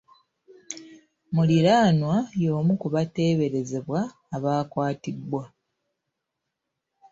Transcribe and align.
Muliraanwa 1.33 2.15
y'omu 2.43 2.73
ku 2.81 2.87
bateeberezebwa 2.95 3.99
abaakwatibwa. 4.35 5.43